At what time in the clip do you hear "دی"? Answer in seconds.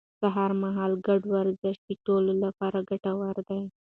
3.49-3.61